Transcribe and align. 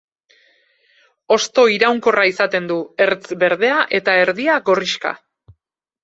Hosto 1.33 1.65
iraunkorra 1.73 2.23
izaten 2.29 2.69
du, 2.71 2.77
ertz 3.05 3.37
berdea 3.43 3.75
eta 3.99 4.15
erdia 4.23 4.55
gorrixka. 4.71 5.13